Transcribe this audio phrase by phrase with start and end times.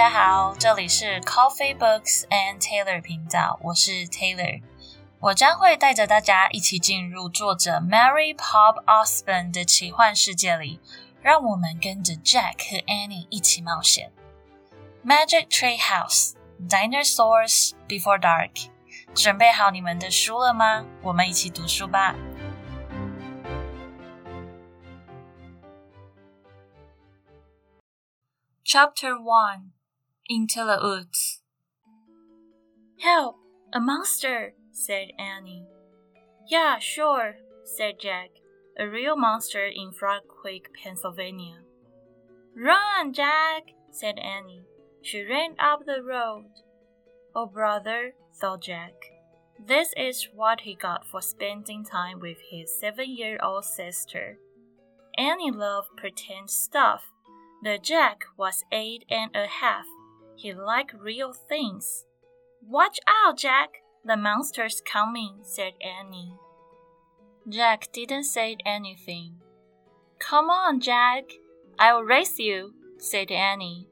[0.00, 4.62] 家好，这里是 Coffee Books and Taylor 频道，我是 Taylor。
[5.18, 10.80] 我将会带着大家一起进入作者 Mary Pope Osborne 的奇幻世界里，
[11.20, 14.10] 让我们跟着 Jack 和 Annie 一起冒险。
[15.04, 16.32] Magic Tree House
[16.66, 18.70] Dinosaurs Before Dark，
[19.14, 20.86] 准备好你们的书了吗？
[21.02, 22.14] 我们一起读书吧。
[28.64, 29.72] Chapter One
[30.32, 31.40] into the Woods
[33.00, 33.34] Help!
[33.72, 34.54] A monster!
[34.70, 35.66] said Annie.
[36.48, 37.34] Yeah, sure,
[37.64, 38.30] said Jack.
[38.78, 41.62] A real monster in Frog Creek, Pennsylvania.
[42.54, 44.62] Run, Jack, said Annie.
[45.02, 46.46] She ran up the road.
[47.34, 48.94] Oh, brother, thought Jack.
[49.58, 54.38] This is what he got for spending time with his seven year old sister.
[55.18, 57.02] Annie loved pretend stuff
[57.62, 59.84] the Jack was eight and a half.
[60.40, 62.06] He liked real things.
[62.66, 63.82] Watch out, Jack!
[64.06, 66.32] The monster's coming, said Annie.
[67.46, 69.42] Jack didn't say anything.
[70.18, 71.24] Come on, Jack.
[71.78, 73.86] I'll race you, said Annie.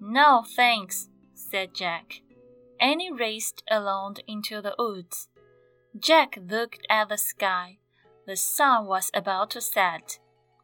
[0.00, 2.20] No, thanks, said Jack.
[2.80, 5.28] Annie raced along into the woods.
[5.96, 7.78] Jack looked at the sky.
[8.26, 10.18] The sun was about to set.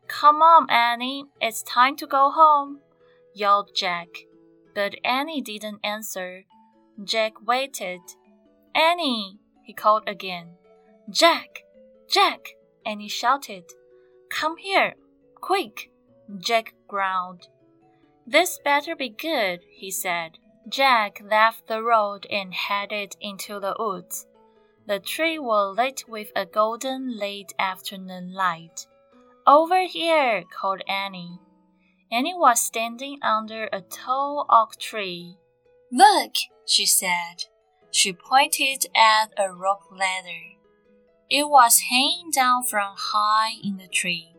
[0.08, 2.80] Come on, Annie, it's time to go home,
[3.36, 4.08] yelled Jack.
[4.74, 6.44] But Annie didn't answer.
[7.02, 8.00] Jack waited.
[8.74, 10.56] Annie, he called again.
[11.10, 11.64] Jack,
[12.08, 12.48] Jack,
[12.86, 13.64] Annie shouted.
[14.30, 14.94] Come here,
[15.40, 15.90] quick,
[16.38, 17.48] Jack growled.
[18.26, 20.38] This better be good, he said.
[20.68, 24.26] Jack left the road and headed into the woods.
[24.86, 28.86] The tree was lit with a golden late afternoon light.
[29.46, 31.40] Over here, called Annie.
[32.12, 35.38] Annie was standing under a tall oak tree.
[35.90, 36.34] Look,
[36.66, 37.46] she said.
[37.90, 40.58] She pointed at a rope ladder.
[41.30, 44.34] It was hanging down from high in the tree.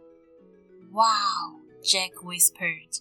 [0.91, 3.00] Wow, Jack whispered.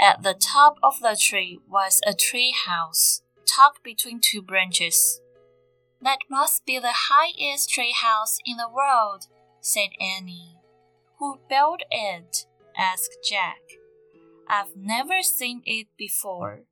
[0.00, 5.20] At the top of the tree was a tree house, tucked between two branches.
[6.00, 9.26] That must be the highest tree house in the world,
[9.60, 10.56] said Annie.
[11.18, 12.46] Who built it?
[12.74, 13.77] asked Jack.
[14.48, 16.62] I've never seen it before.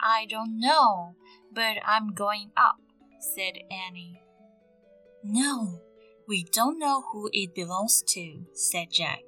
[0.00, 1.16] I don't know,
[1.52, 2.76] but I'm going up,
[3.34, 4.20] said Annie.
[5.22, 5.80] No,
[6.28, 9.22] we don't know who it belongs to, said Jack.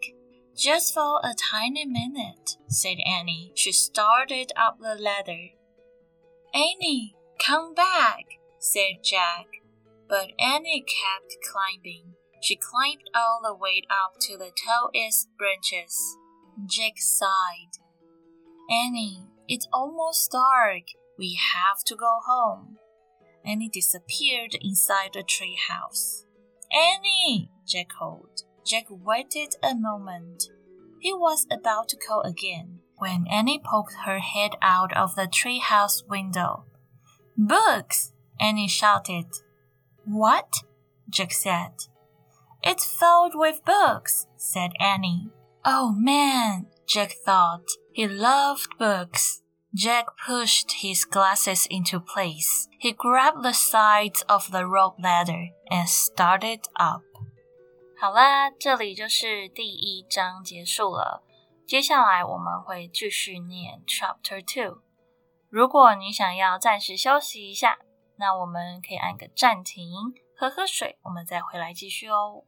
[0.57, 3.53] Just for a tiny minute, said Annie.
[3.55, 5.49] She started up the ladder.
[6.55, 8.25] Annie, come back,
[8.59, 9.47] said Jack.
[10.09, 12.15] But Annie kept climbing.
[12.41, 16.17] She climbed all the way up to the tallest branches.
[16.67, 17.81] Jack sighed.
[18.71, 20.83] Annie, it's almost dark.
[21.19, 22.77] We have to go home.
[23.45, 26.25] Annie disappeared inside the tree house.
[26.73, 27.51] Annie!
[27.67, 28.43] Jack called.
[28.65, 30.45] Jack waited a moment.
[31.01, 36.03] He was about to call again when Annie poked her head out of the treehouse
[36.09, 36.65] window.
[37.37, 38.13] Books!
[38.41, 39.27] Annie shouted.
[40.05, 40.53] What?
[41.09, 41.73] Jack said.
[42.63, 45.29] It's filled with books, said Annie.
[45.65, 47.67] Oh man, Jack thought.
[47.96, 49.42] He loved books.
[49.74, 52.68] Jack pushed his glasses into place.
[52.80, 57.04] He grabbed the sides of the rope ladder and started up.
[57.98, 61.24] 好啦，这里就是第一章结束了。
[61.66, 64.82] 接下来我们会继续念 Chapter Two。
[65.50, 67.78] 如果你想要暂时休息一下，
[68.18, 72.44] 那我们可以按个暂停，喝喝水，我们再回来继续哦。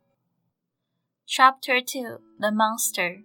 [1.26, 3.24] Chapter 2 The Monster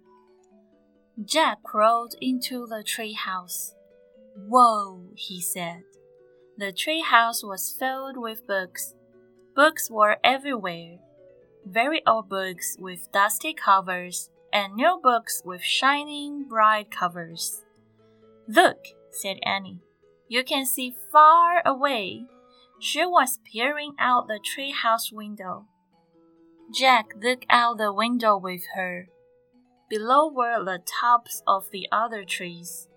[1.22, 3.74] Jack crawled into the treehouse.
[4.36, 5.84] Whoa, he said.
[6.58, 8.94] The treehouse was filled with books.
[9.54, 10.98] Books were everywhere.
[11.64, 17.62] Very old books with dusty covers, and new books with shining, bright covers.
[18.48, 19.80] Look, said Annie.
[20.28, 22.26] You can see far away.
[22.80, 25.66] She was peering out the treehouse window.
[26.72, 29.08] Jack looked out the window with her.
[29.96, 32.88] Below were the tops of the other trees.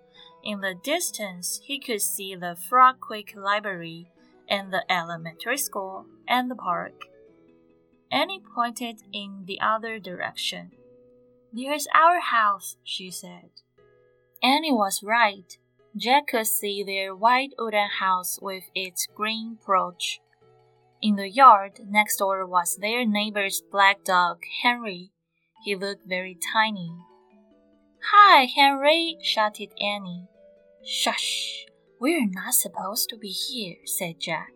[0.44, 4.10] In the distance, he could see the Frog Creek Library
[4.50, 7.04] and the elementary school and the park.
[8.12, 10.72] Annie pointed in the other direction.
[11.54, 13.52] There's our house, she said.
[14.42, 15.56] Annie was right.
[15.96, 20.20] Jack could see their white wooden house with its green porch.
[21.00, 25.12] In the yard next door was their neighbor's black dog, Henry.
[25.68, 26.96] He looked very tiny.
[28.14, 30.30] Hi, Henry, shouted Annie.
[30.82, 31.66] Shush!
[32.00, 34.54] We're not supposed to be here, said Jack.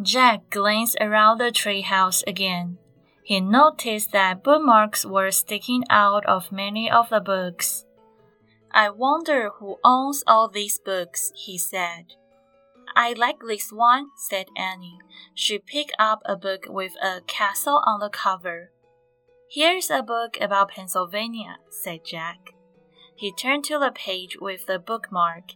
[0.00, 2.78] Jack glanced around the treehouse again.
[3.22, 7.84] He noticed that bookmarks were sticking out of many of the books.
[8.70, 12.14] I wonder who owns all these books, he said.
[12.96, 15.00] I like this one, said Annie.
[15.34, 18.70] She picked up a book with a castle on the cover.
[19.54, 22.54] Here's a book about Pennsylvania, said Jack.
[23.14, 25.52] He turned to the page with the bookmark.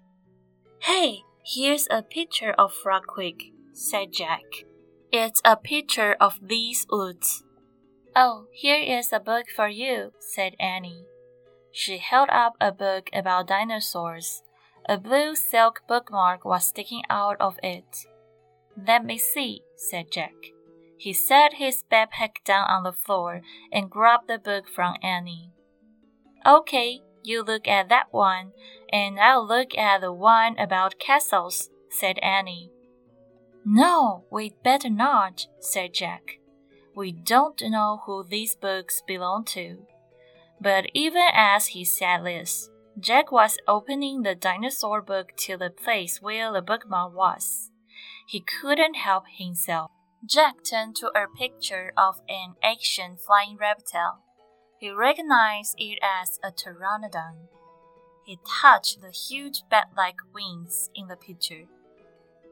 [0.82, 2.72] Hey, here's a picture of
[3.08, 4.44] Creek, said Jack.
[5.10, 7.42] It's a picture of these woods.
[8.14, 11.06] Oh, here is a book for you, said Annie.
[11.72, 14.44] She held up a book about dinosaurs.
[14.88, 18.06] A blue silk bookmark was sticking out of it.
[18.76, 20.36] Let me see, said Jack.
[20.98, 23.42] He set his backpack down on the floor
[23.72, 25.52] and grabbed the book from Annie.
[26.44, 28.52] Okay, you look at that one,
[28.92, 32.72] and I'll look at the one about castles, said Annie.
[33.64, 36.38] No, we'd better not, said Jack.
[36.96, 39.86] We don't know who these books belong to.
[40.60, 46.20] But even as he said this, Jack was opening the dinosaur book to the place
[46.20, 47.70] where the bookmark was.
[48.26, 49.90] He couldn't help himself.
[50.26, 54.20] Jack turned to a picture of an ancient flying reptile.
[54.78, 57.48] He recognized it as a pteranodon.
[58.24, 61.64] He touched the huge bat like wings in the picture.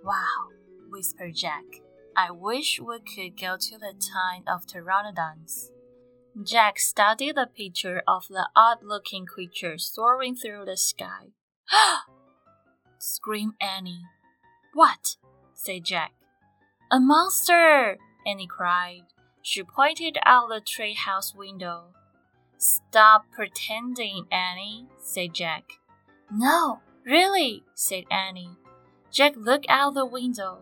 [0.03, 0.49] Wow,
[0.91, 1.65] whispered Jack.
[2.17, 5.71] I wish we could go to the time of pteranodons.
[6.43, 11.33] Jack studied the picture of the odd looking creature soaring through the sky.
[12.99, 14.05] screamed Annie.
[14.73, 15.17] What?
[15.55, 16.13] said Jack.
[16.89, 17.99] A monster!
[18.25, 19.03] Annie cried.
[19.43, 21.87] She pointed out the treehouse window.
[22.59, 25.65] Stop pretending, Annie, said Jack.
[26.31, 28.57] No, really, said Annie.
[29.11, 30.61] Jack looked out the window.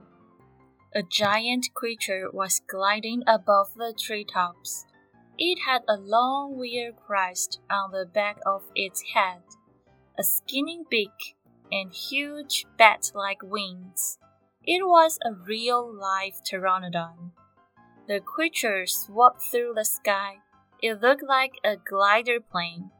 [0.94, 4.86] A giant creature was gliding above the treetops.
[5.36, 9.42] It had a long weird crest on the back of its head,
[10.18, 11.36] a skinny beak,
[11.70, 14.18] and huge bat like wings.
[14.66, 17.32] It was a real live pteranodon.
[18.08, 20.38] The creature swooped through the sky.
[20.82, 22.90] It looked like a glider plane.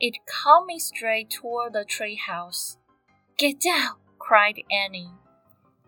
[0.00, 2.76] It coming straight toward the treehouse.
[3.36, 3.96] Get down!
[4.18, 5.12] cried Annie.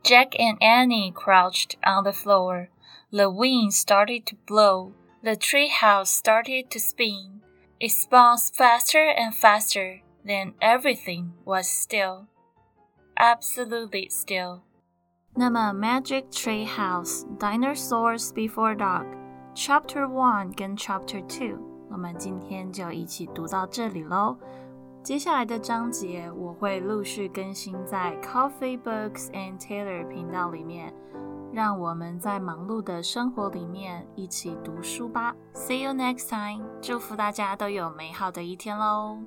[0.03, 2.71] Jack and Annie crouched on the floor.
[3.11, 7.43] The wind started to blow the treehouse started to spin.
[7.79, 10.01] It spun faster and faster.
[10.25, 12.29] Then everything was still.
[13.19, 14.63] Absolutely still.
[15.35, 19.07] 那么，Magic Tree House Dinosaurs Before Dark
[19.55, 24.37] Chapter One 跟 Chapter Two，我们今天就一起读到这里喽。
[25.03, 30.93] 接下来的章节我会陆续更新在 Coffee Books and Taylor 频道里面。
[31.53, 35.35] 让我们在忙碌的生活里面一起读书吧。
[35.53, 36.65] See you next time！
[36.81, 39.19] 祝福大家都有美好的一天喽。